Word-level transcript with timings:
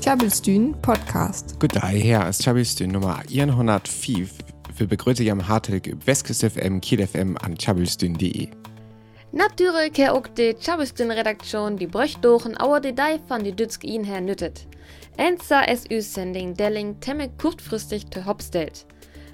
Tjabelstyn 0.00 0.74
Podcast. 0.82 1.58
Goddag, 1.60 2.02
her 2.02 2.20
er 2.20 2.32
Tjabelstyn 2.32 2.88
nummer 2.88 3.22
105. 3.28 4.28
Vi 4.78 4.86
begrüßen 4.86 5.26
jer 5.26 5.42
hartelig 5.42 5.94
Vestkust 6.06 6.44
FM, 6.44 6.78
Kiel 6.78 7.06
FM 7.06 7.36
an 7.42 7.56
tjabelstyn.de. 7.56 8.46
Natuurlijk 9.32 9.96
her 9.96 10.10
ook 10.12 10.36
de 10.36 10.54
Tjabelstyn-redaktion 10.60 11.76
die 11.76 11.88
bruchdogen 11.88 12.56
oude 12.60 12.88
Detail 12.88 13.20
van 13.28 13.44
die 13.44 13.54
Dütsk 13.54 13.84
ihn 13.84 14.04
her 14.04 14.20
nüttet. 14.20 14.66
Enza 15.18 15.76
SU-Sending 15.76 16.56
Delling 16.56 17.00
temme 17.00 17.28
kurzfristig 17.38 18.04
te 18.04 18.24
hopstelt. 18.24 18.86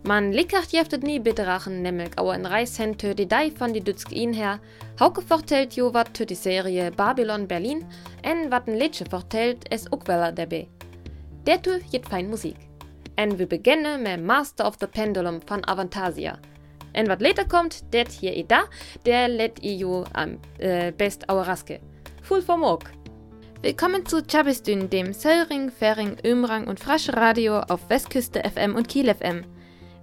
Man 0.04 0.32
likkert 0.32 0.72
jeftet 0.72 1.04
nie 1.04 1.20
biterachen 1.20 1.80
nämlich 1.80 2.18
auer 2.18 2.34
in 2.34 2.44
Reishen 2.44 2.98
tö 2.98 3.14
die 3.14 3.28
Dei 3.28 3.52
von 3.52 3.72
die 3.72 3.84
Dütsk 3.84 4.10
ihn 4.10 4.32
her, 4.32 4.58
hauke 4.98 5.22
vertellt 5.22 5.76
jo 5.76 5.94
wat 5.94 6.12
tö 6.12 6.24
die 6.24 6.34
Serie 6.34 6.90
Babylon 6.90 7.46
Berlin, 7.46 7.84
en 8.22 8.50
wat 8.50 8.66
ein 8.66 8.78
Liedje 8.78 9.06
vertellt 9.06 9.64
es 9.70 9.86
ook 9.92 10.08
weller 10.08 10.32
dabei. 10.32 10.66
Der 11.46 11.62
tö 11.62 11.78
jet 11.92 12.08
fein 12.08 12.28
Musik. 12.28 12.56
En 13.14 13.38
wir 13.38 13.46
beginnen 13.46 14.02
mit 14.02 14.24
Master 14.26 14.66
of 14.66 14.74
the 14.80 14.88
Pendulum 14.88 15.40
von 15.46 15.64
Avantasia. 15.68 16.36
En 16.94 17.06
wat 17.06 17.20
later 17.20 17.46
kommt, 17.46 17.84
det 17.92 18.10
hier 18.10 18.36
i 18.36 18.42
da, 18.42 18.64
der 19.04 19.28
let 19.28 19.62
i 19.62 19.76
jo 19.76 20.04
am 20.14 20.40
äh, 20.58 20.90
best 20.90 21.28
auer 21.28 21.46
Raske. 21.46 21.78
Full 22.22 22.42
vom 22.42 22.64
Ork. 22.64 22.90
Willkommen 23.60 24.04
zu 24.04 24.20
Chabistün, 24.26 24.90
dem 24.90 25.12
Söllring, 25.12 25.70
Färing, 25.70 26.16
Ömrang 26.24 26.66
und 26.66 26.80
Frasche 26.80 27.16
Radio 27.16 27.60
auf 27.60 27.88
Westküste 27.88 28.42
FM 28.42 28.74
und 28.74 28.88
Kiel 28.88 29.14
FM. 29.14 29.44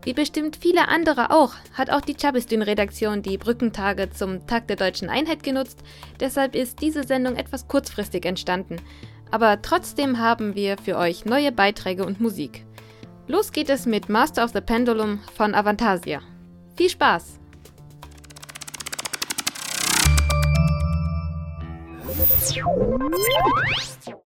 Wie 0.03 0.13
bestimmt 0.13 0.55
viele 0.55 0.87
andere 0.87 1.29
auch, 1.29 1.53
hat 1.73 1.89
auch 1.89 1.99
die 1.99 2.15
Chabistün-Redaktion 2.15 3.21
die 3.21 3.37
Brückentage 3.37 4.09
zum 4.09 4.47
Tag 4.47 4.67
der 4.67 4.77
deutschen 4.77 5.09
Einheit 5.09 5.43
genutzt, 5.43 5.79
deshalb 6.21 6.55
ist 6.55 6.81
diese 6.81 7.03
Sendung 7.03 7.35
etwas 7.35 7.67
kurzfristig 7.67 8.25
entstanden. 8.25 8.77
Aber 9.29 9.61
trotzdem 9.61 10.17
haben 10.17 10.55
wir 10.55 10.77
für 10.77 10.97
euch 10.97 11.25
neue 11.25 11.51
Beiträge 11.51 12.05
und 12.05 12.21
Musik. 12.21 12.65
Los 13.27 13.51
geht 13.51 13.69
es 13.69 13.85
mit 13.85 14.07
Master 14.07 14.45
of 14.45 14.51
the 14.53 14.61
Pendulum 14.61 15.19
von 15.35 15.53
Avantasia. 15.53 16.21
Viel 16.77 16.89
Spaß! 16.89 17.39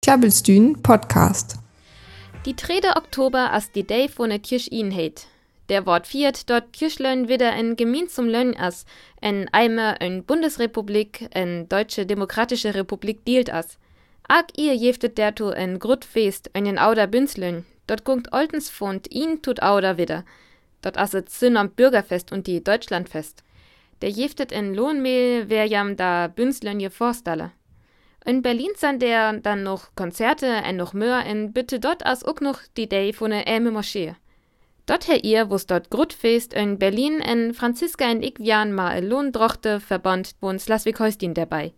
Tjabelstyn 0.02 0.82
Podcast. 0.82 1.56
Die 2.44 2.54
3. 2.54 2.96
Oktober 2.96 3.52
as 3.52 3.72
die 3.72 3.86
Day 3.86 4.08
von 4.08 4.28
der 4.28 4.38
Kirch 4.38 4.68
ihn. 4.70 4.92
Der 5.68 5.86
Wort 5.86 6.06
viert 6.06 6.50
dort 6.50 6.72
Kirchlön 6.72 7.28
wieder 7.28 7.52
ein 7.52 7.76
Gemein 7.76 8.08
zum 8.08 8.28
Lön 8.28 8.56
as, 8.56 8.84
en 9.20 9.48
Eimer 9.52 10.00
en 10.00 10.24
Bundesrepublik, 10.24 11.28
en 11.30 11.68
Deutsche 11.68 12.04
Demokratische 12.04 12.74
Republik 12.74 13.24
dealt 13.24 13.52
as. 13.52 13.78
Ag 14.28 14.46
ihr 14.56 14.74
jeftet 14.74 15.18
derto 15.18 15.50
en 15.50 15.78
Grutfest 15.78 16.50
en 16.52 16.66
en 16.66 16.78
Auder 16.78 17.06
Bünslön, 17.06 17.64
dort 17.86 18.04
gungt 18.04 18.32
Oltens 18.32 18.70
Fund 18.70 19.10
ihn 19.10 19.42
tut 19.42 19.62
Auder 19.62 19.98
wieder. 19.98 20.24
Dort 20.80 20.98
aset 20.98 21.30
Sinn 21.30 21.56
am 21.56 21.70
Bürgerfest 21.70 22.32
und 22.32 22.46
die 22.46 22.62
Deutschlandfest. 22.62 23.44
Der 24.00 24.10
jeftet 24.10 24.50
en 24.50 24.74
Lohnmehl 24.74 25.48
wer 25.48 25.66
jam 25.66 25.96
da 25.96 26.28
Bünslön 26.28 26.80
je 26.80 26.90
Forstalle. 26.90 27.52
In 28.24 28.42
Berlin 28.42 28.72
sind 28.76 29.02
der 29.02 29.32
dann 29.34 29.62
noch 29.62 29.94
Konzerte 29.94 30.46
en 30.46 30.76
noch 30.76 30.92
mehr 30.92 31.24
en 31.26 31.52
bitte 31.52 31.78
dort 31.78 32.04
as 32.04 32.24
ook 32.24 32.40
noch 32.40 32.60
die 32.76 32.88
Day 32.88 33.12
von 33.12 33.30
der 33.30 33.46
Äme 33.46 33.70
Moschee. 33.70 34.14
Dort 34.86 35.06
her 35.06 35.22
ihr, 35.22 35.48
wo's 35.48 35.66
dort 35.66 35.90
Grutfest 35.90 36.52
in 36.54 36.78
Berlin 36.78 37.20
en 37.20 37.54
Franziska 37.54 38.04
en 38.04 38.22
ich 38.22 38.38
wian 38.38 38.72
ma 38.72 38.98
Lohndrochte 38.98 39.78
verband 39.78 40.34
von 40.40 40.58
Slasvik-Holstein 40.58 41.34
dabei. 41.34 41.72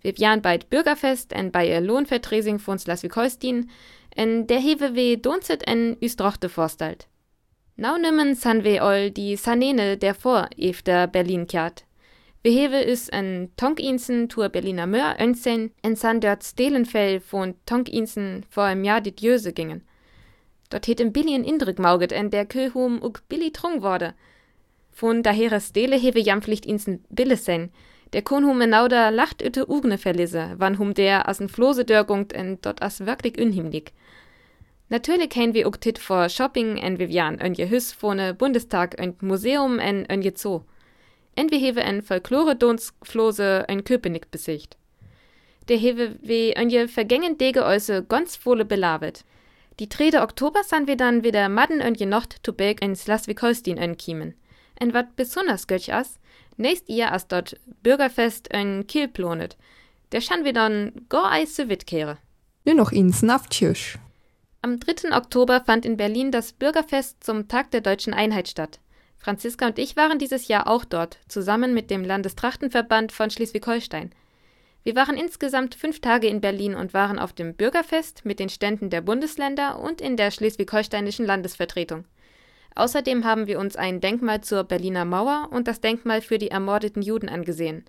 Wir 0.00 0.16
wian 0.16 0.40
bald 0.40 0.70
Bürgerfest 0.70 1.32
en 1.32 1.52
bei 1.52 1.68
e 1.68 1.78
Lohnvertresing 1.80 2.58
von 2.58 2.78
Slasvik-Holstein 2.78 3.68
en 4.16 4.46
der 4.46 4.58
hewe 4.58 4.94
we 4.94 5.18
donzet 5.18 5.62
en 5.66 5.96
Üsdrochte 6.00 6.48
vorstalt. 6.48 7.08
Now 7.76 7.98
nimmen 7.98 8.34
san 8.34 8.64
we 8.64 8.80
all 8.80 9.10
die 9.10 9.36
Sanene 9.36 9.98
der 9.98 10.14
vor 10.14 10.48
efter 10.56 11.06
Berlin 11.06 11.46
kehrt. 11.46 11.84
Wir 12.42 12.52
hewe 12.52 12.80
is 12.80 13.10
en 13.10 13.50
Tonkinsen 13.56 14.30
tur 14.30 14.48
Berliner 14.48 14.86
Mör 14.86 15.16
önsen 15.20 15.72
en 15.82 15.94
san 15.94 16.20
dort 16.20 16.42
Stelenfell 16.42 17.20
von 17.20 17.54
Tonkinsen 17.66 18.44
vor 18.48 18.64
einem 18.64 18.84
Jahr 18.84 19.02
dit 19.02 19.20
Jöse 19.20 19.52
gingen. 19.52 19.82
Dort 20.70 20.86
het 20.86 21.00
im 21.00 21.12
Billy 21.12 21.34
en 21.34 21.44
Indrück 21.44 21.78
mauget 21.78 22.12
en 22.12 22.30
der 22.30 22.46
Köhum 22.46 23.02
uk 23.02 23.22
Billy 23.28 23.50
trung 23.52 23.82
wurde. 23.82 24.14
Von 24.92 25.22
daher 25.22 25.60
Stele 25.60 25.96
hewe 25.96 26.20
jamflicht 26.20 26.64
insen 26.64 27.04
Bille 27.10 27.36
sen. 27.36 27.70
Der 28.12 28.22
Konhum 28.22 28.60
enauda 28.60 29.10
lacht 29.10 29.42
üte 29.42 29.68
Ugne 29.68 29.98
verlisse, 29.98 30.54
wann 30.58 30.78
hum 30.78 30.94
der 30.94 31.28
as 31.28 31.40
en 31.40 31.48
Flose 31.48 31.84
dörgungt 31.84 32.32
en 32.32 32.58
dort 32.60 32.82
as 32.82 33.06
wirklich 33.06 33.40
unhimmlig. 33.40 33.92
Natürlich 34.88 35.30
kennen 35.30 35.54
wir 35.54 35.66
uk 35.66 35.80
tit 35.80 35.98
vor 35.98 36.28
Shopping 36.28 36.76
en 36.76 36.98
Vivian 36.98 37.38
en 37.38 37.54
je 37.54 37.68
Hüs 37.70 37.92
vorne 37.92 38.34
Bundestag 38.34 38.94
en 38.98 39.14
Museum 39.20 39.78
en 39.78 40.06
en 40.06 40.22
je 40.22 40.32
Zoo. 40.34 40.64
En 41.36 41.50
wir 41.50 41.58
hewe 41.58 41.80
en 41.80 42.02
Folklore-Dons-Flose 42.02 43.64
en 43.68 43.84
Köpenick 43.84 44.30
besicht. 44.30 44.76
Der 45.68 45.78
hewe 45.78 46.16
we 46.22 46.52
en 46.54 46.70
je 46.70 46.88
vergängen 46.88 47.38
Dege 47.38 47.64
äuse 47.64 48.04
ganz 48.08 48.36
volle 48.36 48.64
belavet. 48.64 49.24
Die 49.80 49.88
3. 49.88 50.22
Oktober 50.22 50.62
sind 50.62 50.88
wir 50.88 50.98
dann 50.98 51.24
wieder 51.24 51.48
Madden 51.48 51.80
und 51.80 51.98
je 51.98 52.04
Nacht 52.04 52.40
zu 52.42 52.52
Berg 52.52 52.82
in 52.82 52.94
Schleswig-Holstein 52.94 53.78
ankiemen. 53.78 54.34
Und 54.78 54.92
wat 54.92 55.16
besonders 55.16 55.68
göch 55.68 55.90
as, 55.90 56.20
nächst 56.58 56.90
ihr 56.90 57.10
as 57.10 57.28
dort 57.28 57.58
Bürgerfest 57.82 58.48
in 58.48 58.86
Kiel 58.86 59.08
plonet. 59.08 59.56
Der 60.12 60.20
schan 60.20 60.44
wir 60.44 60.52
dann 60.52 61.06
go 61.08 61.22
eise 61.24 61.70
witkehre. 61.70 62.18
Nur 62.66 62.74
noch 62.74 62.92
ins 62.92 63.22
Naftkirsch. 63.22 63.98
Am 64.60 64.78
3. 64.78 65.16
Oktober 65.16 65.62
fand 65.64 65.86
in 65.86 65.96
Berlin 65.96 66.30
das 66.30 66.52
Bürgerfest 66.52 67.24
zum 67.24 67.48
Tag 67.48 67.70
der 67.70 67.80
deutschen 67.80 68.12
Einheit 68.12 68.48
statt. 68.48 68.80
Franziska 69.16 69.66
und 69.66 69.78
ich 69.78 69.96
waren 69.96 70.18
dieses 70.18 70.46
Jahr 70.46 70.66
auch 70.66 70.84
dort, 70.84 71.20
zusammen 71.26 71.72
mit 71.72 71.90
dem 71.90 72.04
Landestrachtenverband 72.04 73.12
von 73.12 73.30
Schleswig-Holstein. 73.30 74.10
Wir 74.82 74.96
waren 74.96 75.16
insgesamt 75.16 75.74
fünf 75.74 76.00
Tage 76.00 76.26
in 76.26 76.40
Berlin 76.40 76.74
und 76.74 76.94
waren 76.94 77.18
auf 77.18 77.32
dem 77.32 77.54
Bürgerfest 77.54 78.24
mit 78.24 78.40
den 78.40 78.48
Ständen 78.48 78.88
der 78.88 79.02
Bundesländer 79.02 79.78
und 79.78 80.00
in 80.00 80.16
der 80.16 80.30
schleswig-holsteinischen 80.30 81.26
Landesvertretung. 81.26 82.04
Außerdem 82.74 83.24
haben 83.24 83.46
wir 83.46 83.58
uns 83.58 83.76
ein 83.76 84.00
Denkmal 84.00 84.40
zur 84.40 84.64
Berliner 84.64 85.04
Mauer 85.04 85.48
und 85.50 85.68
das 85.68 85.80
Denkmal 85.80 86.22
für 86.22 86.38
die 86.38 86.50
ermordeten 86.50 87.02
Juden 87.02 87.28
angesehen. 87.28 87.84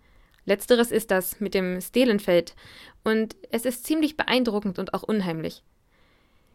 Letzteres 0.46 0.92
ist 0.92 1.12
das 1.12 1.40
mit 1.40 1.54
dem 1.54 1.80
Stelenfeld 1.80 2.56
und 3.04 3.36
es 3.52 3.66
ist 3.66 3.86
ziemlich 3.86 4.18
beeindruckend 4.18 4.80
und 4.80 4.94
auch 4.94 5.04
unheimlich. 5.04 5.64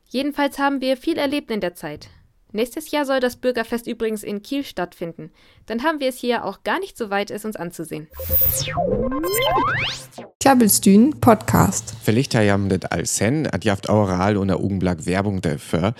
Jedenfalls 0.08 0.58
haben 0.58 0.80
wir 0.80 0.96
viel 0.96 1.18
erlebt 1.18 1.50
in 1.50 1.60
der 1.60 1.74
Zeit. 1.74 2.08
Nächstes 2.52 2.90
Jahr 2.90 3.04
soll 3.04 3.20
das 3.20 3.36
Bürgerfest 3.36 3.86
übrigens 3.86 4.22
in 4.22 4.42
Kiel 4.42 4.64
stattfinden. 4.64 5.30
Dann 5.66 5.82
haben 5.82 6.00
wir 6.00 6.08
es 6.08 6.18
hier 6.18 6.44
auch 6.44 6.62
gar 6.62 6.78
nicht 6.78 6.96
so 6.96 7.10
weit, 7.10 7.30
es 7.30 7.44
uns 7.44 7.56
anzusehen. 7.56 8.08
Tjabelstyn 10.38 11.18
Podcast. 11.20 11.94
Vielleicht 12.02 12.34
haben 12.34 12.68
das 12.68 12.84
als 12.90 13.16
sen, 13.16 13.46
at 13.46 13.64
jaft 13.64 13.88
oral 13.88 14.36
und 14.36 14.50
Augenblick 14.50 15.06
Werbung 15.06 15.40
dafür. 15.40 15.94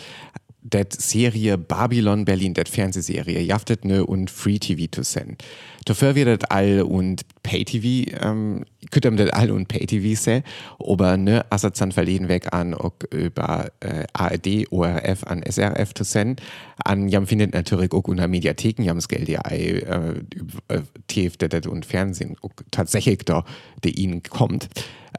Det 0.63 0.93
Serie 0.93 1.59
Babylon 1.59 2.25
Berlin, 2.25 2.55
det 2.55 2.69
Fernsehserie, 2.69 3.41
jaftet 3.41 3.85
ne 3.85 4.05
und 4.05 4.31
Free 4.31 4.59
TV 4.59 4.87
zu 4.91 5.03
sen. 5.03 5.37
Dafür 5.85 6.15
wird 6.15 6.43
das 6.43 6.51
all 6.51 6.83
und 6.83 7.23
Pay 7.47 7.65
TV, 7.65 8.11
ähm, 8.21 8.65
das 8.91 9.31
all 9.31 9.53
und 9.53 9.69
Pay 9.69 9.87
TV 9.87 10.21
se, 10.21 10.43
aber 10.81 11.17
ne, 11.17 11.45
assert 11.51 11.81
dann 11.81 11.93
verleden 11.93 12.29
weg 12.29 12.53
an, 12.53 12.75
auch 12.75 12.95
über 13.13 13.71
äh, 13.79 14.05
ARD, 14.13 14.73
ORF, 14.73 15.25
an 15.25 15.45
SRF 15.49 15.95
zu 15.95 16.03
sen. 16.03 16.37
An, 16.85 17.07
jam 17.07 17.29
findet 17.29 17.55
natürlich 17.55 17.93
auch 17.93 18.03
unter 18.05 18.27
Mediatheken, 18.27 18.83
jam 18.83 18.97
das 18.97 19.07
Geld 19.07 19.29
ja 19.29 19.41
äh, 19.49 19.79
äh, 19.79 20.83
TF, 21.07 21.37
das 21.37 21.67
und 21.67 21.87
Fernsehen, 21.87 22.37
auch 22.43 22.51
tatsächlich 22.73 23.19
da, 23.25 23.45
der 23.85 23.97
ihnen 23.97 24.25
kommt. 24.25 24.69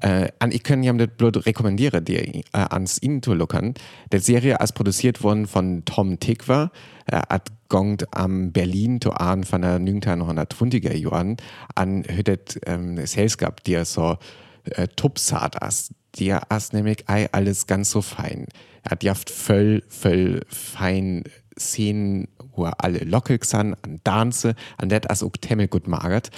Äh, 0.02 0.28
an 0.40 0.52
ich 0.52 0.64
kann 0.64 0.84
jam 0.84 0.98
das 0.98 1.08
bloß 1.16 1.46
rekommendieren, 1.46 2.04
dir 2.04 2.22
äh, 2.22 2.44
ans 2.52 3.02
Ihnen 3.02 3.24
zu 3.24 3.34
lockern. 3.34 3.74
Die 4.12 4.20
Serie 4.20 4.58
ist 4.62 4.74
produziert 4.74 5.24
worden 5.24 5.48
von 5.48 5.84
Tom 5.86 6.18
äh, 6.20 6.68
at 7.12 7.52
gongt 7.70 8.14
am 8.16 8.52
Berlin 8.52 9.00
to 9.00 9.12
an 9.12 9.44
von 9.44 9.62
der 9.62 9.80
1920er 9.80 10.94
Jahren 10.94 11.38
an 11.76 12.04
hüttet 12.04 12.60
ähm, 12.66 13.06
Selskap, 13.06 13.64
die 13.64 13.84
so 13.86 14.18
äh, 14.64 14.88
tupsart 14.96 15.62
as. 15.62 15.94
Die 16.16 16.34
as 16.34 16.74
nämlich 16.74 17.08
ei 17.08 17.30
alles 17.32 17.68
ganz 17.68 17.92
so 17.92 18.02
fein. 18.02 18.48
Er 18.84 18.92
hat 18.92 19.04
jaft 19.04 19.30
voll, 19.30 19.84
voll 19.88 20.42
fein 20.48 21.24
Szenen, 21.60 22.28
wo 22.54 22.66
er 22.66 22.84
alle 22.84 23.00
lockig 23.00 23.46
san, 23.46 23.76
an 23.82 24.00
Danze, 24.04 24.56
an 24.78 24.90
det 24.90 25.10
as 25.10 25.24
auch 25.24 25.32
temmel 25.40 25.68
gut 25.68 25.88
magert. 25.88 26.32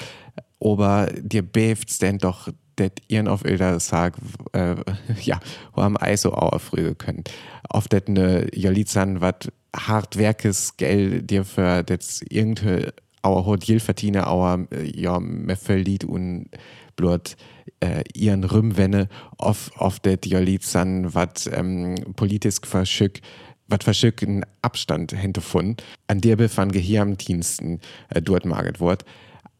Aber 0.59 1.07
dir 1.21 1.43
beft's 1.43 1.99
denn 1.99 2.17
doch 2.17 2.49
det 2.77 3.01
ihren 3.07 3.27
auf 3.27 3.45
Ilder 3.45 3.79
sag, 3.79 4.15
äh, 4.53 4.75
ja, 5.21 5.39
wo 5.73 5.81
am 5.81 5.97
Eis 5.97 6.21
so 6.21 6.33
auch 6.33 6.59
früh 6.59 6.93
können. 6.95 7.23
Oft 7.69 7.93
det 7.93 8.09
ne 8.09 8.47
Jolizan 8.53 9.21
wat 9.21 9.51
hart 9.75 10.17
Werkes 10.17 10.77
Geld 10.77 11.29
dir 11.29 11.45
für 11.45 11.83
das 11.83 12.21
irgendeine 12.29 12.93
auer 13.21 13.45
Hodil 13.45 13.79
verdiene, 13.79 14.27
auer 14.27 14.67
ja, 14.93 15.19
mehr 15.19 15.57
verliert 15.57 16.03
und 16.03 16.49
bloß 16.95 17.35
äh, 17.81 18.03
ihren 18.13 18.43
Rümwenne 18.43 19.07
auf, 19.37 19.71
auf 19.77 19.99
der 19.99 20.17
Diolizan, 20.17 21.13
was 21.13 21.47
ähm, 21.51 21.95
politisch 22.15 22.57
verschück, 22.63 23.19
was 23.67 23.83
verschücken 23.83 24.45
Abstand 24.61 25.15
von, 25.39 25.77
an 26.07 26.21
der 26.21 26.35
befand 26.35 26.73
Gehirndiensten 26.73 27.79
äh, 28.09 28.21
dort 28.21 28.45
maget 28.45 28.79
wort. 28.79 29.05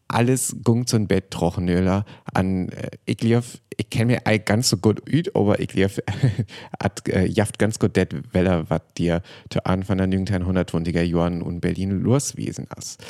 Alles 0.10 0.58
gung 0.64 0.88
zum 0.88 1.08
Bett 1.08 1.32
trochenöler 1.32 2.04
an, 2.34 2.70
äh, 2.70 2.90
ich 3.06 3.18
glaube, 3.18 3.46
ich 3.78 3.90
kenne 3.90 4.14
mir 4.14 4.28
eigentlich 4.28 4.46
ganz 4.46 4.70
so 4.70 4.78
gut 4.78 5.02
üt, 5.08 5.36
aber 5.36 5.60
ich 5.60 5.70
glaube, 5.70 6.04
hat 6.84 7.08
äh, 7.08 7.26
jaft 7.26 7.60
ganz 7.60 7.80
gut 7.80 7.96
det 7.96 8.34
Weller, 8.34 8.70
was 8.70 8.82
dir 8.98 9.22
zu 9.50 9.66
Anfang 9.66 10.00
der 10.00 10.08
1920er 10.08 11.04
Jahren 11.04 11.42
und 11.42 11.62
Berlin 11.62 12.02
loswiesen 12.02 12.68
ist. 12.78 13.04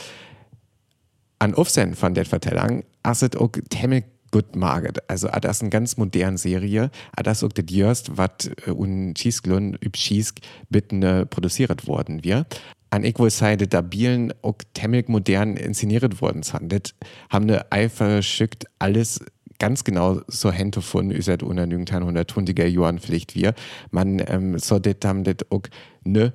An 1.39 1.55
Aufsehen 1.55 1.95
von 1.95 2.13
der 2.13 2.25
Vertellung 2.25 2.83
asset 3.01 3.37
auch 3.37 3.51
temmel 3.69 4.03
gut 4.31 4.55
maget. 4.55 5.09
Also 5.09 5.27
das 5.27 5.57
ist 5.57 5.61
eine 5.61 5.69
ganz 5.69 5.97
moderne 5.97 6.37
Serie. 6.37 6.91
Das 7.15 7.39
ist 7.39 7.43
auch 7.43 7.53
das 7.53 7.73
erste, 7.73 8.17
was 8.17 8.51
äh, 8.65 8.71
un 8.71 9.15
Schießglun 9.15 9.77
üb 9.83 9.97
Schießg 9.97 10.39
bitten 10.69 11.01
äh, 11.03 11.25
produziert 11.25 11.87
worden 11.87 12.23
wird. 12.23 12.61
An 12.91 13.03
sagen, 13.29 13.69
da 13.69 13.81
Bielen 13.81 14.33
auch 14.41 14.55
temmel 14.73 15.03
modern 15.07 15.57
inszeniert 15.57 16.21
worden 16.21 16.43
sind. 16.43 16.71
Das 16.73 16.95
haben 17.29 17.45
ne 17.45 17.71
einfach 17.71 18.23
schickt 18.23 18.65
alles 18.79 19.19
ganz 19.59 19.83
genau 19.83 20.21
so 20.27 20.51
Hände 20.51 20.81
von 20.81 21.11
üsert 21.11 21.43
unter 21.43 21.63
1920er 21.63 22.65
Jahren 22.65 22.99
vielleicht 22.99 23.35
wir. 23.35 23.53
Man 23.91 24.21
ähm, 24.27 24.57
so 24.57 24.79
det 24.79 25.03
haben 25.05 25.23
das 25.23 25.35
auch 25.49 25.63
ne 26.03 26.33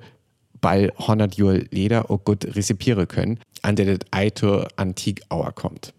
bei 0.61 0.91
100 0.97 1.35
Jahre 1.35 1.57
Leder 1.71 2.09
auch 2.09 2.23
gut 2.23 2.45
rezipieren 2.55 3.07
können, 3.07 3.39
an 3.61 3.75
der 3.75 3.97
das 3.97 4.07
Eito 4.11 4.65
antik 4.77 5.21
auer 5.29 5.51
kommt. 5.51 5.93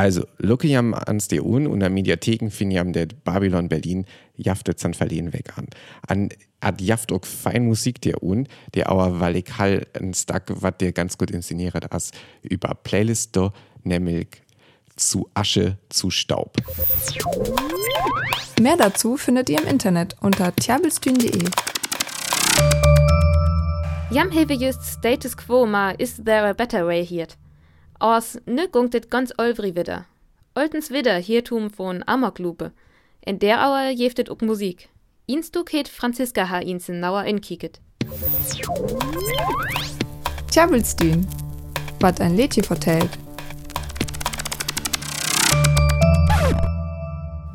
Also, 0.00 0.26
Lukiam 0.38 0.94
ans 0.94 1.28
der 1.28 1.44
Un 1.44 1.66
und 1.66 1.80
der 1.80 1.90
Mediatheken 1.90 2.48
finiam 2.48 2.94
der 2.94 3.08
Babylon 3.22 3.68
Berlin 3.68 4.06
jaftet 4.34 4.80
san 4.80 4.94
verlehen 4.94 5.34
weg 5.34 5.58
an. 5.58 5.66
An 6.06 6.30
ad 6.60 6.82
jaft 6.82 7.12
auch 7.12 7.26
fein 7.26 7.66
Musik 7.66 8.00
der 8.00 8.22
Un, 8.22 8.48
der 8.72 8.90
auer 8.90 9.20
wallig 9.20 9.58
hall 9.58 9.86
ein 9.92 10.14
Stack, 10.14 10.44
wat 10.62 10.80
der 10.80 10.92
ganz 10.92 11.18
gut 11.18 11.30
inszeniert 11.30 11.92
as, 11.92 12.12
über 12.40 12.74
Playlist 12.82 13.36
do, 13.36 13.52
nämlich 13.84 14.28
zu 14.96 15.28
Asche 15.34 15.76
zu 15.90 16.10
Staub. 16.10 16.56
Mehr 18.58 18.78
dazu 18.78 19.18
findet 19.18 19.50
ihr 19.50 19.60
im 19.60 19.68
Internet 19.68 20.16
unter 20.22 20.56
tjabelstühn.de. 20.56 21.44
Jam 24.10 24.30
hewe 24.30 24.54
just 24.54 24.82
status 24.82 25.36
quo 25.36 25.66
ma 25.66 25.90
is 25.90 26.16
there 26.24 26.48
a 26.48 26.54
better 26.54 26.86
way 26.86 27.04
hiert. 27.04 27.36
Aus 28.02 28.38
ne 28.46 28.66
gungt 28.66 28.94
et 28.94 29.10
ganz 29.10 29.30
olvri 29.36 29.76
wieder. 29.76 30.06
Oltens 30.54 30.90
wieder 30.90 31.18
hiertum 31.18 31.68
von 31.68 32.02
Amoklupe. 32.06 32.72
In 33.20 33.38
der 33.38 33.62
Auer 33.62 33.90
jeftet 33.90 34.30
ook 34.30 34.40
Musik. 34.40 34.88
Instuk 35.26 35.70
het 35.72 35.86
Franziska 35.86 36.48
ha 36.48 36.60
insen 36.60 36.98
nauer 36.98 37.26
inkiket. 37.26 37.78
Tjabelstühn. 40.50 41.26
Was 42.00 42.20
ein 42.20 42.36
Lädchen 42.36 42.64
vertellt. 42.64 43.10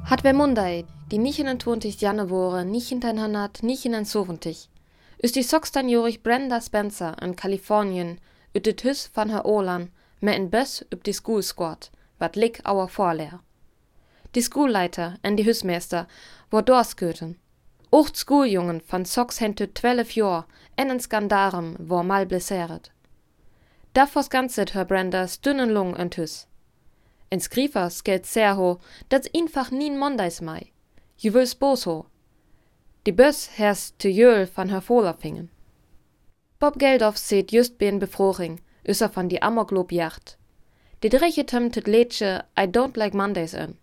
Hat 0.03 0.23
wer 0.23 0.33
Mundai, 0.33 0.85
die 1.11 1.17
nicht 1.17 1.39
in 1.39 1.59
20 1.59 1.99
Januar, 2.01 2.63
nicht 2.65 2.91
in 2.91 3.03
100, 3.03 3.63
nicht 3.63 3.85
in 3.85 4.05
70. 4.05 4.69
Ist 5.17 5.35
die 5.35 5.43
16-jährige 5.43 6.19
Brenda 6.19 6.61
Spencer 6.61 7.19
in 7.19 7.35
Kalifornien, 7.35 8.19
üt 8.53 8.67
det 8.67 8.83
Hüs 8.83 9.09
van 9.15 9.31
her 9.31 9.45
Oland, 9.45 9.89
med 10.19 10.35
en 10.35 10.49
bus 10.49 10.83
upp 10.91 11.03
School 11.13 11.43
Squad, 11.43 11.89
wat 12.17 12.35
lik 12.35 12.59
auer 12.63 12.87
Vorlehr. 12.87 13.39
Die 14.35 14.41
Schulleiter 14.41 15.17
en 15.23 15.35
die 15.37 15.45
Hüsmeister 15.45 16.07
war 16.51 16.61
dorsköten. 16.61 17.37
Ocht 17.91 18.17
Schuljungen 18.17 18.81
van 18.91 19.05
Socks 19.05 19.39
hente 19.39 19.73
12 19.73 20.15
Jor 20.15 20.45
en 20.75 20.89
en 20.89 20.99
mal 22.03 22.25
blesseret. 22.25 22.91
Davos 23.93 24.29
ganzet 24.29 24.73
hör 24.73 24.85
Brendas 24.85 25.41
dünnen 25.41 25.69
Lung 25.69 25.95
en 25.95 26.09
Hüs. 26.09 26.47
En 27.31 27.39
Skrifers 27.39 28.03
gelt 28.03 28.25
sehr 28.25 28.57
ho, 28.57 28.79
dat's 29.09 29.29
einfach 29.33 29.71
nien 29.71 29.97
Mondays 29.97 30.41
mei. 30.41 30.71
Je 31.17 31.29
bos 31.55 31.85
ho. 31.85 32.05
Die 33.05 33.13
Bös 33.13 33.49
herst 33.57 33.99
te 33.99 34.09
jöl 34.09 34.47
van 34.55 34.69
her 34.69 34.81
Fohlerfingen. 34.81 35.49
Bob 36.59 36.79
Geldof 36.79 37.17
seht 37.17 37.51
just 37.51 37.77
ben 37.77 37.99
Befroring, 37.99 38.59
Össer 38.87 39.09
van 39.09 39.29
die 39.29 39.41
Amokloop-Jacht. 39.41 40.37
Die 41.03 41.09
Dreche 41.09 41.45
tömtet 41.45 41.87
Lädsche 41.87 42.45
I 42.57 42.63
don't 42.63 42.97
like 42.97 43.15
Mondays 43.15 43.53
in. 43.53 43.75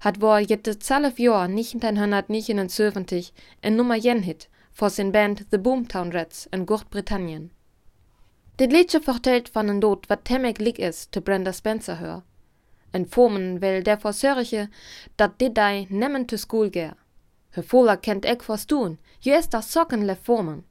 Hat 0.00 0.20
war 0.20 0.40
jette 0.40 0.78
zwölf 0.78 1.18
Jahr 1.18 1.48
nicht 1.48 1.74
in 1.74 1.80
1979 1.82 3.32
en 3.62 3.76
Nummer 3.76 3.96
jen 3.96 4.22
hit 4.22 4.48
vor 4.72 4.90
sin 4.90 5.12
Band 5.12 5.46
The 5.50 5.58
Boomtown 5.58 6.12
Rats 6.12 6.46
in 6.52 6.66
Großbritannien. 6.66 7.50
Det 8.58 8.72
Lädsche 8.72 9.00
vertellt 9.00 9.48
van 9.54 9.68
en 9.68 9.80
Dod, 9.80 10.08
wat 10.08 10.24
temmek 10.24 10.58
lik 10.58 10.78
is 10.78 11.06
te 11.10 11.20
Brenda 11.20 11.52
Spencer 11.52 11.96
hör. 11.96 12.22
En 12.92 13.06
Formen 13.06 13.60
will 13.60 13.82
der 13.82 13.98
versörche, 13.98 14.68
dat 15.16 15.38
dit 15.38 15.54
dei 15.54 15.86
nemmen 15.90 16.26
to 16.26 16.36
school 16.36 16.70
gär. 16.70 16.96
Her 17.50 17.62
Fola 17.62 17.96
kennt 17.96 18.24
ek 18.24 18.44
verstun, 18.44 18.98
ju 19.20 19.32
es 19.32 19.48
das 19.48 19.72
Socken 19.72 20.06
le 20.06 20.16
Formen. 20.16 20.64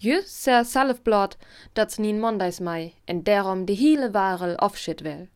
Ju 0.00 0.22
ser 0.26 0.64
salfblad 0.64 1.36
dat 1.72 1.98
nien 1.98 2.20
Mondays 2.20 2.60
mei 2.60 2.94
en 3.04 3.22
derom 3.22 3.64
de 3.64 3.72
hele 3.72 4.10
Warel 4.10 4.56
aufschit 4.56 5.00
will. 5.00 5.28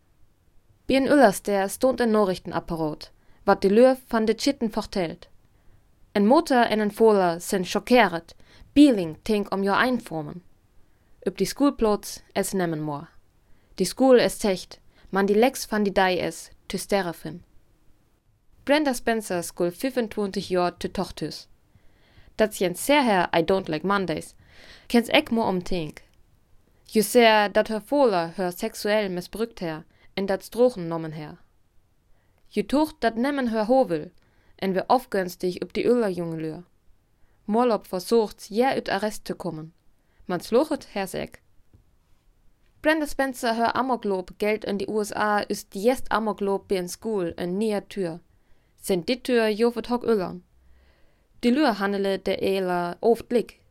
Bien 0.87 1.07
Ullers 1.07 1.43
der 1.43 1.69
stond 1.69 2.01
en 2.01 2.11
Nachrichtenapparat, 2.11 3.11
wat 3.45 3.63
de 3.63 3.71
Löw 3.71 3.97
van 4.07 4.25
de 4.25 4.35
Chitten 4.37 4.71
vertellt. 4.71 5.29
En 6.13 6.27
Motor 6.27 6.63
en 6.65 6.81
en 6.81 6.93
Fola 6.93 7.39
sind 7.39 7.67
schockeret, 7.67 8.35
Bieling 8.73 9.17
tink 9.23 9.53
om 9.53 9.63
jo 9.63 9.73
einformen. 9.73 10.43
Üb 11.27 11.37
die 11.37 11.47
Schoolplots 11.47 12.23
es 12.33 12.53
nemmen 12.53 12.81
moor. 12.81 13.09
Die 13.75 13.87
School 13.87 14.19
es 14.19 14.39
techt, 14.39 14.81
man 15.11 15.27
die 15.27 15.39
Lex 15.39 15.67
van 15.67 15.85
die 15.85 15.93
Dei 15.93 16.19
es, 16.19 16.51
to 16.67 16.79
sterrefin. 16.79 17.43
Brenda 18.65 18.95
Spencer 18.95 19.43
school 19.43 19.71
25 19.71 20.49
Jahr 20.49 20.79
te 20.79 20.91
tochtus. 20.91 21.49
Dat 22.37 22.59
jen 22.59 22.75
sehr 22.77 23.03
her 23.03 23.29
I 23.33 23.43
don't 23.43 23.69
like 23.69 23.87
Mondays, 23.87 24.35
kens 24.89 25.09
ek 25.09 25.31
mo 25.31 25.43
om 25.43 25.63
tink. 25.63 26.03
Je 26.87 27.03
ser 27.03 27.49
dat 27.49 27.69
her 27.69 27.81
Fola 27.81 28.27
her 28.37 28.53
sexuell 28.53 29.09
missbrückt 29.09 29.61
her, 29.61 29.85
en 30.15 30.27
dat 30.27 30.45
Strochen 30.45 30.89
nommen 30.89 31.13
her. 31.13 31.39
Je 32.49 32.63
tucht 32.63 33.01
dat 33.01 33.17
nemmen 33.17 33.49
her 33.49 33.67
hovel, 33.67 34.11
en 34.57 34.75
wir 34.75 34.91
aufgönstig 34.91 35.63
üb 35.63 35.73
die 35.73 35.85
Öller 35.85 36.09
junge 36.09 36.37
Lür. 36.37 36.63
Morlob 37.47 37.87
versucht, 37.87 38.51
ja 38.51 38.77
üt 38.77 38.91
Arrest 38.91 39.27
zu 39.27 39.35
kommen. 39.35 39.73
Man 40.27 40.41
slochet 40.41 40.87
hers 40.95 41.15
ek. 41.15 41.41
Brenda 42.83 43.07
Spencer 43.07 43.55
her 43.55 43.75
Amoklob 43.77 44.39
Geld 44.39 44.65
in 44.65 44.79
die 44.79 44.89
USA 44.89 45.39
ist 45.39 45.73
die 45.73 45.83
jest 45.83 46.13
Amoklob 46.13 46.71
in 46.73 46.89
School 46.89 47.33
en 47.37 47.57
nier 47.59 47.89
Tür. 47.89 48.21
Sind 48.77 49.09
die 49.09 49.23
Tür 49.23 49.49
jovet 49.49 49.89
hock 49.89 50.05
Öllern. 50.05 50.43
Die 51.43 51.51
Lür 51.51 51.79
handele 51.79 52.19
der 52.19 52.43
Eler 52.43 52.97
oft 53.01 53.31
lik. 53.33 53.62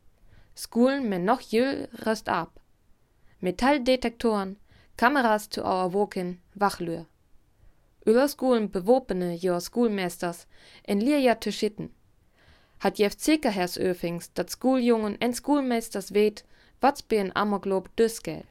Schulen 0.54 1.08
med 1.08 1.22
noch 1.22 1.40
jüll 1.40 1.88
rest 2.06 2.28
ab. 2.28 2.60
Metalldetektoren, 3.40 4.56
Kameras 4.96 5.48
zu 5.48 5.64
our 5.64 5.92
woken, 5.92 6.40
Wachlür. 6.54 7.06
Über 8.04 8.28
Schulen 8.28 8.70
bewopene 8.70 9.34
jo 9.34 9.58
Schulmeisters 9.60 10.46
en 10.84 11.00
Lierja 11.00 11.40
zu 11.40 11.52
schitten. 11.52 11.90
Hat 12.80 12.98
jef 12.98 13.16
Zekerhers 13.16 13.78
Öfings, 13.78 14.32
dat 14.34 14.50
Schuljungen 14.50 15.20
en 15.20 15.34
Schulmeisters 15.34 16.12
weet, 16.12 16.44
wat's 16.80 17.02
bi 17.02 17.16
en 17.16 17.34
Amoklob 17.36 17.94
düsgel. 17.96 18.44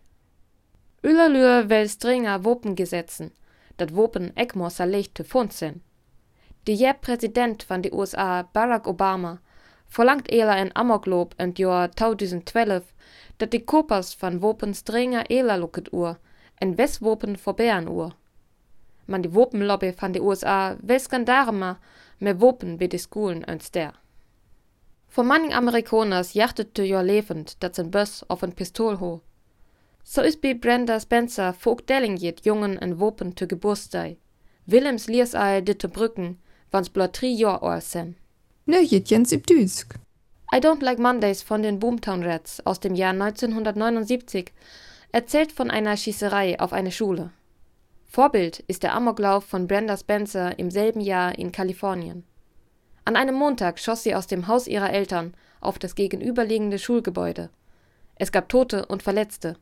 Überlür 1.04 1.70
will 1.70 1.90
strenger 1.90 2.44
Wopen 2.44 2.76
gesetzen, 2.76 3.32
dat 3.78 3.96
Wopen 3.96 4.36
Eckmosser 4.38 4.88
fund 5.26 5.54
sind. 5.54 5.82
Der 6.68 6.76
jäh 6.76 6.94
Präsident 6.94 7.64
von 7.64 7.82
die 7.82 7.92
USA, 7.92 8.44
Barack 8.44 8.88
Obama, 8.88 9.40
verlangt 9.92 10.32
Ela 10.32 10.56
en 10.56 10.76
Amokloop 10.76 11.34
en 11.38 11.52
Jahr 11.54 11.92
2012, 11.92 12.84
dat 13.38 13.52
die 13.52 13.64
Kopas 13.64 14.16
van 14.16 14.40
Wopen 14.40 14.74
strenger 14.74 15.26
Ela 15.30 15.58
lucket 15.58 15.92
uhr, 15.94 16.18
en 16.56 16.76
Westwopen 16.78 17.38
verbeeren 17.38 17.88
uhr. 17.88 18.16
Man 19.06 19.22
die 19.22 19.34
Wopenlobby 19.34 19.94
van 19.98 20.12
de 20.12 20.22
USA 20.22 20.78
will 20.82 21.00
Skandarma, 21.00 21.80
mehr 22.20 22.40
Wopen 22.40 22.80
wie 22.80 22.88
die 22.88 23.00
Schulen 23.00 23.44
als 23.46 23.72
der. 23.72 23.94
Vor 25.08 25.26
manchen 25.26 25.54
Amerikaners 25.54 26.34
jachtet 26.34 26.78
jo 26.78 27.02
lebend, 27.02 27.56
dat 27.60 27.76
sein 27.76 27.92
Böss 27.92 28.24
auf 28.30 28.44
ein 28.44 28.54
Pistol 28.54 29.00
ho. 29.00 29.22
So 30.04 30.22
is 30.22 30.38
bi 30.38 30.54
Brenda 30.54 31.00
Spencer 31.00 31.54
vog 31.54 31.86
dellingiert 31.88 32.46
Jungen 32.46 32.78
en 32.78 33.00
Wopen 33.00 33.36
zu 33.36 33.46
Geburtstag. 33.46 34.16
Willems 34.66 35.08
liers 35.08 35.36
all 35.36 35.62
ditte 35.62 35.90
Brücken, 35.90 36.40
wann's 36.72 36.90
blot 36.90 37.14
tri 37.14 37.34
Jahr 37.34 37.62
ohr 37.62 37.82
sem. 37.82 38.16
1970. 38.68 39.88
I 40.54 40.60
Don't 40.60 40.84
Like 40.84 41.00
Mondays 41.00 41.42
von 41.42 41.64
den 41.64 41.80
Boomtown 41.80 42.22
Rats 42.24 42.64
aus 42.64 42.80
dem 42.80 42.94
Jahr 42.94 43.10
1979 43.10 44.54
erzählt 45.12 45.52
von 45.52 45.72
einer 45.72 45.98
Schießerei 45.98 46.60
auf 46.60 46.72
eine 46.72 46.92
Schule. 46.92 47.32
Vorbild 48.06 48.60
ist 48.68 48.84
der 48.84 48.94
Amoklauf 48.94 49.46
von 49.46 49.66
Brenda 49.66 49.98
Spencer 49.98 50.60
im 50.60 50.70
selben 50.70 51.02
Jahr 51.02 51.40
in 51.40 51.52
Kalifornien. 51.52 52.24
An 53.04 53.16
einem 53.16 53.34
Montag 53.34 53.80
schoss 53.80 54.04
sie 54.04 54.14
aus 54.14 54.28
dem 54.28 54.48
Haus 54.48 54.68
ihrer 54.68 54.94
Eltern 54.94 55.34
auf 55.60 55.80
das 55.80 55.96
gegenüberliegende 55.96 56.78
Schulgebäude. 56.78 57.50
Es 58.14 58.32
gab 58.32 58.48
Tote 58.48 58.86
und 58.86 59.02
Verletzte. 59.02 59.58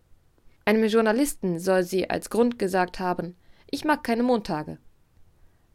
Einem 0.65 0.83
Journalisten 0.83 1.57
soll 1.57 1.83
sie 1.83 2.09
als 2.09 2.29
Grund 2.29 2.59
gesagt 2.59 2.99
haben, 2.99 3.37
ich 3.71 3.85
mag 3.85 4.03
keine 4.03 4.23
Montage. 4.23 4.77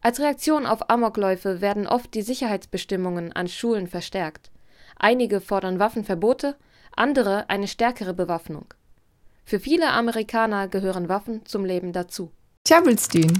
Als 0.06 0.20
Reaktion 0.20 0.66
auf 0.66 0.90
Amokläufe 0.90 1.62
werden 1.62 1.86
oft 1.86 2.12
die 2.12 2.20
Sicherheitsbestimmungen 2.20 3.32
an 3.32 3.48
Schulen 3.48 3.86
verstärkt. 3.86 4.50
Einige 4.96 5.40
fordern 5.40 5.78
Waffenverbote, 5.78 6.56
andere 6.94 7.48
eine 7.48 7.66
stärkere 7.66 8.12
Bewaffnung. 8.12 8.66
Für 9.46 9.58
viele 9.58 9.88
Amerikaner 9.92 10.68
gehören 10.68 11.08
Waffen 11.08 11.46
zum 11.46 11.64
Leben 11.64 11.94
dazu. 11.94 12.30
Tjabelstühn. 12.64 13.32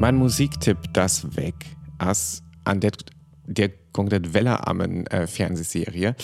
Mein 0.00 0.16
Musiktipp 0.16 0.78
das 0.92 1.36
weg, 1.36 1.54
as 1.98 2.42
an 2.64 2.80
der, 2.80 2.90
der 3.46 3.70
konkret 3.94 4.34
wellerarmen 4.34 5.06
äh, 5.06 5.26
Fernsehserie. 5.26 6.14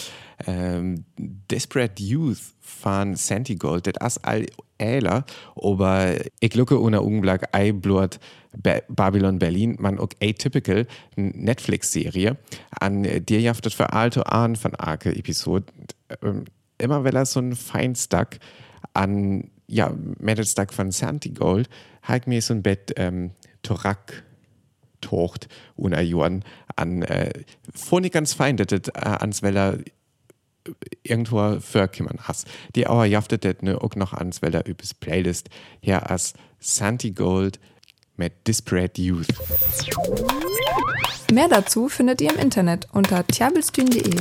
Ähm, 0.46 1.04
Desperate 1.18 2.02
Youth 2.02 2.40
von 2.60 3.16
Santi 3.16 3.54
Gold, 3.54 3.86
das 3.86 3.96
as 4.00 4.24
all 4.24 4.46
äler, 4.78 5.24
aber 5.56 6.16
ich 6.40 6.54
lucke 6.54 6.80
ohne 6.80 7.00
Augenblick 7.00 7.42
ei 7.52 7.72
blurt 7.72 8.18
Babylon 8.88 9.38
Berlin, 9.38 9.76
man 9.78 9.98
auch 9.98 10.08
atypical 10.20 10.86
Netflix-Serie, 11.16 12.36
an 12.80 13.02
der 13.02 13.40
jaftet 13.40 13.74
für 13.74 13.92
alte 13.92 14.26
Ahn 14.26 14.56
von 14.56 14.74
Arke 14.74 15.14
Episode, 15.14 15.66
ähm, 16.22 16.46
immer 16.78 17.04
wenn 17.04 17.14
er 17.14 17.26
so 17.26 17.40
ein 17.40 17.54
Feinstack 17.54 18.40
an 18.94 19.50
ja, 19.66 19.92
Mädelstack 20.18 20.72
von 20.72 20.90
Santi 20.90 21.30
Gold, 21.30 21.68
halt 22.02 22.26
mir 22.26 22.42
so 22.42 22.54
ein 22.54 22.62
Bett 22.62 22.92
ähm, 22.96 23.30
Torak 23.62 24.24
tocht 25.00 25.48
und 25.76 25.98
Johann 26.00 26.44
an 26.76 27.02
äh, 27.02 27.32
vorne 27.74 28.10
ganz 28.10 28.32
fein, 28.32 28.56
dass 28.56 28.68
das 28.68 28.88
äh, 28.94 29.08
ans 29.20 29.42
Weller 29.42 29.78
irgendwo 31.02 31.58
vorkommen 31.60 32.18
hast. 32.22 32.46
Die 32.74 32.86
aber 32.86 33.04
jaftet 33.04 33.44
das 33.44 33.56
ne, 33.62 33.80
auch 33.80 33.94
noch 33.94 34.12
ans 34.12 34.42
Weller 34.42 34.66
übers 34.66 34.94
Playlist 34.94 35.48
her 35.80 36.10
als 36.10 36.34
Santi 36.58 37.12
Gold 37.12 37.58
mit 38.16 38.46
Disparate 38.46 39.00
Youth. 39.00 39.28
Mehr 41.32 41.48
dazu 41.48 41.88
findet 41.88 42.20
ihr 42.20 42.30
im 42.30 42.38
Internet 42.38 42.86
unter 42.92 43.26
tjabelstühn.de. 43.26 44.16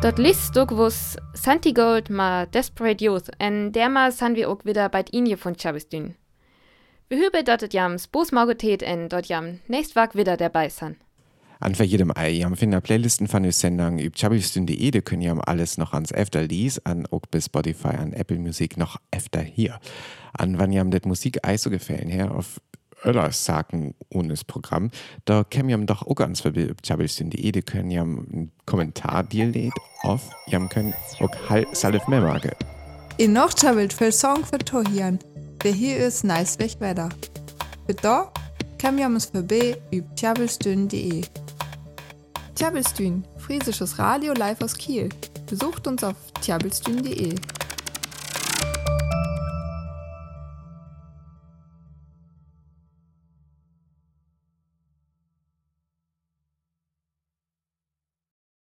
Dort 0.00 0.18
liest 0.18 0.56
du 0.56 0.66
was 0.70 1.16
Santi 1.34 1.72
Gold 1.72 2.10
ma 2.10 2.46
Desperate 2.46 3.04
Youth 3.04 3.30
en 3.38 3.72
dermal 3.72 4.10
san 4.10 4.34
wir 4.34 4.50
auch 4.50 4.64
wieder 4.64 4.88
bei 4.88 5.04
Inje 5.12 5.36
von 5.36 5.56
Chabistün. 5.56 6.16
Wir 7.12 7.26
hübe 7.26 7.44
dort 7.44 7.74
jams 7.74 8.08
Bosmaugetet 8.08 8.82
en 8.82 9.10
dort 9.10 9.26
jam 9.26 9.60
nächst 9.68 9.96
wag 9.96 10.14
wieder 10.14 10.38
dabei 10.38 10.70
san. 10.70 10.96
An 11.60 11.74
für 11.74 11.84
jedem 11.84 12.10
Ei, 12.16 12.30
jam 12.30 12.56
finder 12.56 12.80
Playlisten 12.80 13.28
von 13.28 13.42
der 13.42 13.52
Sendung 13.52 13.98
üb 13.98 14.16
chabistün.de, 14.16 14.90
da 14.90 15.02
können 15.02 15.20
jam 15.20 15.38
alles 15.38 15.76
noch 15.76 15.92
ans 15.92 16.10
Efter 16.10 16.40
lies, 16.44 16.80
an 16.86 17.04
auch 17.04 17.26
bis 17.30 17.44
Spotify, 17.44 17.88
an 17.98 18.14
Apple 18.14 18.38
Music 18.38 18.78
noch 18.78 18.96
Efter 19.10 19.42
hier. 19.42 19.78
An 20.32 20.58
wann 20.58 20.72
jam 20.72 20.90
det 20.90 21.04
Musik 21.04 21.46
ei 21.46 21.58
so 21.58 21.68
gefällen 21.68 22.08
her 22.08 22.34
auf 22.34 22.62
Öllers 23.04 23.44
sagen 23.44 23.94
ohne 24.08 24.28
das 24.28 24.44
Programm, 24.44 24.90
da 25.26 25.44
käm 25.44 25.68
jam 25.68 25.84
doch 25.84 26.06
auch 26.06 26.14
ganz 26.14 26.40
vorbei 26.40 26.62
üb 26.62 26.82
chabistün.de, 26.82 27.52
da 27.52 27.60
können 27.60 27.90
jam 27.90 28.26
einen 28.32 28.52
Kommentar 28.64 29.22
dir 29.22 29.44
lädt 29.44 29.74
auf, 30.02 30.30
jam 30.46 30.70
können 30.70 30.94
auch 31.20 31.50
halt 31.50 31.76
salif 31.76 32.08
mehr 32.08 32.22
mage. 32.22 32.56
In 33.18 33.34
noch 33.34 33.52
tjabelt 33.52 33.92
für 33.92 34.10
Song 34.10 34.46
für 34.46 34.56
Tohian. 34.56 35.18
Der 35.64 35.72
hier 35.72 35.98
ist 35.98 36.24
nice 36.24 36.58
weiter. 36.58 37.08
Für 37.86 37.94
da 37.94 38.32
kann 38.78 38.96
wir 38.96 39.06
uns 39.06 39.26
vorbei 39.26 39.80
über 39.92 40.12
tjabelstühn.de. 40.16 41.22
Tjabelstühn, 42.56 43.24
friesisches 43.38 43.98
Radio 43.98 44.32
live 44.32 44.60
aus 44.60 44.74
Kiel. 44.74 45.08
Besucht 45.46 45.86
uns 45.86 46.02
auf 46.02 46.16
tjabelstühn.de. 46.40 47.36